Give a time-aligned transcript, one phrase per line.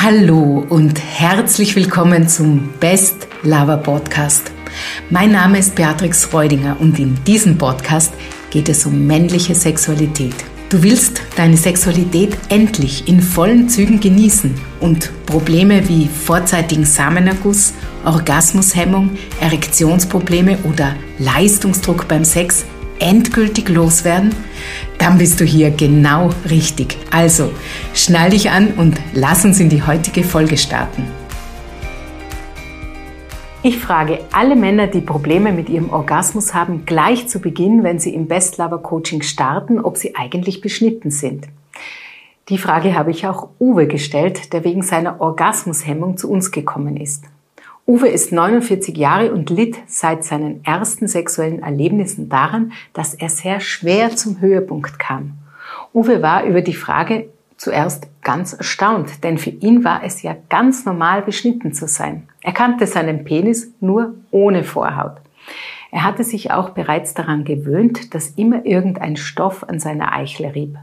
[0.00, 4.52] Hallo und herzlich willkommen zum Best Lover Podcast.
[5.10, 8.14] Mein Name ist Beatrix Reudinger und in diesem Podcast
[8.50, 10.36] geht es um männliche Sexualität.
[10.68, 19.18] Du willst deine Sexualität endlich in vollen Zügen genießen und Probleme wie vorzeitigen Samenerguss, Orgasmushemmung,
[19.40, 22.64] Erektionsprobleme oder Leistungsdruck beim Sex
[23.00, 24.32] endgültig loswerden?
[24.98, 26.98] Dann bist du hier genau richtig.
[27.10, 27.50] Also,
[27.94, 31.04] schnall dich an und lass uns in die heutige Folge starten.
[33.62, 38.14] Ich frage alle Männer, die Probleme mit ihrem Orgasmus haben, gleich zu Beginn, wenn sie
[38.14, 41.48] im Best Lover Coaching starten, ob sie eigentlich beschnitten sind.
[42.48, 47.24] Die Frage habe ich auch Uwe gestellt, der wegen seiner Orgasmushemmung zu uns gekommen ist.
[47.88, 53.60] Uwe ist 49 Jahre und litt seit seinen ersten sexuellen Erlebnissen daran, dass er sehr
[53.60, 55.38] schwer zum Höhepunkt kam.
[55.94, 60.84] Uwe war über die Frage zuerst ganz erstaunt, denn für ihn war es ja ganz
[60.84, 62.28] normal, beschnitten zu sein.
[62.42, 65.16] Er kannte seinen Penis nur ohne Vorhaut.
[65.90, 70.76] Er hatte sich auch bereits daran gewöhnt, dass immer irgendein Stoff an seiner Eichel rieb.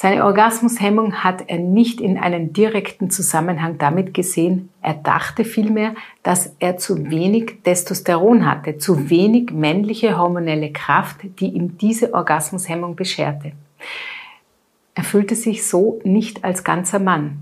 [0.00, 4.68] Seine Orgasmushemmung hat er nicht in einen direkten Zusammenhang damit gesehen.
[4.80, 11.48] Er dachte vielmehr, dass er zu wenig Testosteron hatte, zu wenig männliche hormonelle Kraft, die
[11.48, 13.50] ihm diese Orgasmushemmung bescherte.
[14.94, 17.38] Er fühlte sich so nicht als ganzer Mann.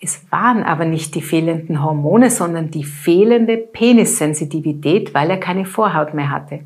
[0.00, 6.14] Es waren aber nicht die fehlenden Hormone, sondern die fehlende Penissensitivität, weil er keine Vorhaut
[6.14, 6.62] mehr hatte.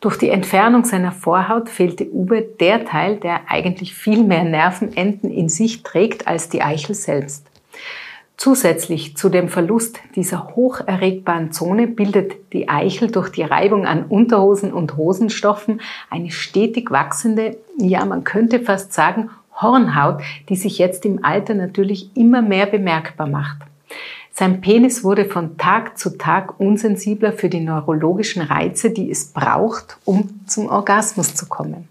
[0.00, 5.48] Durch die Entfernung seiner Vorhaut fehlte Uwe der Teil, der eigentlich viel mehr Nervenenden in
[5.48, 7.46] sich trägt als die Eichel selbst.
[8.36, 14.74] Zusätzlich zu dem Verlust dieser hocherregbaren Zone bildet die Eichel durch die Reibung an Unterhosen
[14.74, 21.24] und Hosenstoffen eine stetig wachsende, ja man könnte fast sagen, Hornhaut, die sich jetzt im
[21.24, 23.62] Alter natürlich immer mehr bemerkbar macht.
[24.38, 29.96] Sein Penis wurde von Tag zu Tag unsensibler für die neurologischen Reize, die es braucht,
[30.04, 31.88] um zum Orgasmus zu kommen.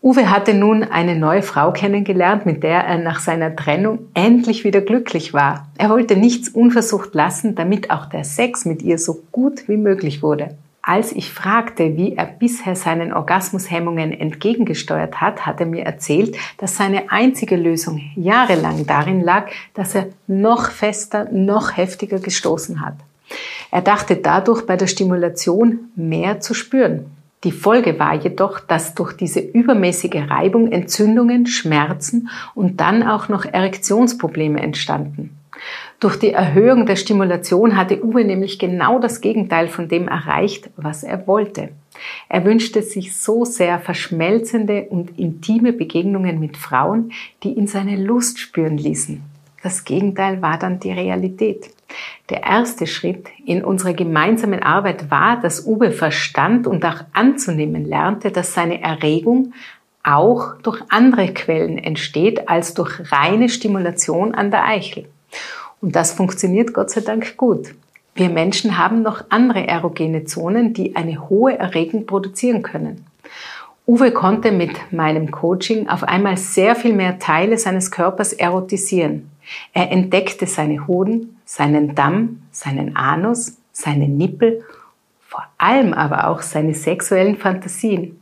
[0.00, 4.80] Uwe hatte nun eine neue Frau kennengelernt, mit der er nach seiner Trennung endlich wieder
[4.80, 5.68] glücklich war.
[5.76, 10.22] Er wollte nichts unversucht lassen, damit auch der Sex mit ihr so gut wie möglich
[10.22, 10.56] wurde.
[10.88, 16.76] Als ich fragte, wie er bisher seinen Orgasmushemmungen entgegengesteuert hat, hat er mir erzählt, dass
[16.76, 22.94] seine einzige Lösung jahrelang darin lag, dass er noch fester, noch heftiger gestoßen hat.
[23.72, 27.06] Er dachte dadurch bei der Stimulation mehr zu spüren.
[27.42, 33.44] Die Folge war jedoch, dass durch diese übermäßige Reibung Entzündungen, Schmerzen und dann auch noch
[33.44, 35.36] Erektionsprobleme entstanden.
[36.00, 41.02] Durch die Erhöhung der Stimulation hatte Uwe nämlich genau das Gegenteil von dem erreicht, was
[41.02, 41.70] er wollte.
[42.28, 47.12] Er wünschte sich so sehr verschmelzende und intime Begegnungen mit Frauen,
[47.42, 49.22] die ihn seine Lust spüren ließen.
[49.62, 51.70] Das Gegenteil war dann die Realität.
[52.28, 58.30] Der erste Schritt in unserer gemeinsamen Arbeit war, dass Uwe verstand und auch anzunehmen lernte,
[58.30, 59.54] dass seine Erregung
[60.02, 65.08] auch durch andere Quellen entsteht als durch reine Stimulation an der Eichel.
[65.86, 67.72] Und das funktioniert Gott sei Dank gut.
[68.16, 73.06] Wir Menschen haben noch andere erogene Zonen, die eine hohe Erregung produzieren können.
[73.86, 79.30] Uwe konnte mit meinem Coaching auf einmal sehr viel mehr Teile seines Körpers erotisieren.
[79.72, 84.64] Er entdeckte seine Hoden, seinen Damm, seinen Anus, seine Nippel,
[85.20, 88.20] vor allem aber auch seine sexuellen Fantasien.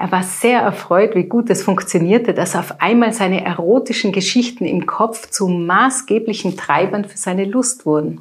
[0.00, 4.86] Er war sehr erfreut, wie gut es funktionierte, dass auf einmal seine erotischen Geschichten im
[4.86, 8.20] Kopf zu maßgeblichen Treibern für seine Lust wurden.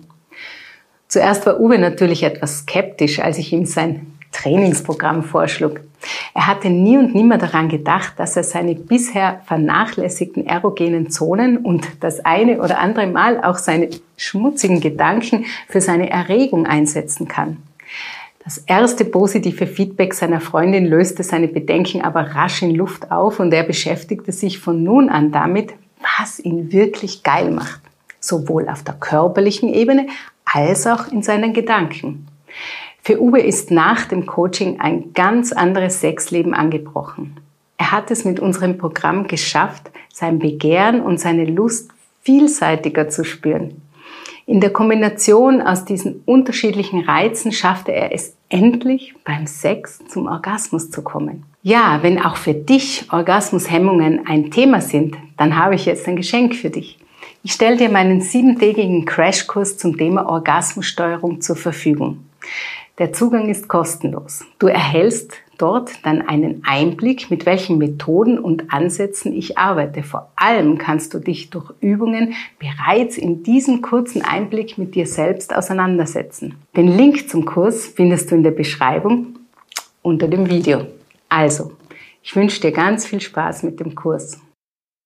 [1.07, 5.81] Zuerst war Uwe natürlich etwas skeptisch, als ich ihm sein Trainingsprogramm vorschlug.
[6.33, 11.87] Er hatte nie und nimmer daran gedacht, dass er seine bisher vernachlässigten erogenen Zonen und
[11.99, 17.57] das eine oder andere Mal auch seine schmutzigen Gedanken für seine Erregung einsetzen kann.
[18.47, 23.53] Das erste positive Feedback seiner Freundin löste seine Bedenken aber rasch in Luft auf und
[23.53, 25.73] er beschäftigte sich von nun an damit,
[26.17, 27.81] was ihn wirklich geil macht.
[28.21, 30.07] Sowohl auf der körperlichen Ebene
[30.45, 32.25] als auch in seinen Gedanken.
[33.03, 37.41] Für Uwe ist nach dem Coaching ein ganz anderes Sexleben angebrochen.
[37.75, 43.81] Er hat es mit unserem Programm geschafft, sein Begehren und seine Lust vielseitiger zu spüren.
[44.49, 50.89] In der Kombination aus diesen unterschiedlichen Reizen schaffte er es endlich beim Sex zum Orgasmus
[50.89, 51.43] zu kommen.
[51.63, 56.55] Ja, wenn auch für dich Orgasmushemmungen ein Thema sind, dann habe ich jetzt ein Geschenk
[56.55, 56.97] für dich.
[57.43, 62.23] Ich stelle dir meinen siebentägigen Crashkurs zum Thema Orgasmussteuerung zur Verfügung.
[62.99, 64.45] Der Zugang ist kostenlos.
[64.59, 70.03] Du erhältst dort dann einen Einblick, mit welchen Methoden und Ansätzen ich arbeite.
[70.03, 75.55] Vor allem kannst du dich durch Übungen bereits in diesem kurzen Einblick mit dir selbst
[75.55, 76.55] auseinandersetzen.
[76.75, 79.35] Den Link zum Kurs findest du in der Beschreibung
[80.01, 80.85] unter dem Video.
[81.29, 81.71] Also,
[82.23, 84.39] ich wünsche dir ganz viel Spaß mit dem Kurs.